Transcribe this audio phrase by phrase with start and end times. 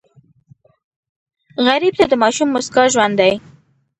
[1.67, 3.33] غریب ته د ماشوم موسکا ژوند دی